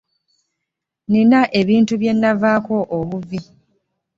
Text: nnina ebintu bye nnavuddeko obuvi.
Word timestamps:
nnina 1.05 1.41
ebintu 1.59 1.93
bye 2.01 2.11
nnavuddeko 2.15 2.75
obuvi. 2.97 3.39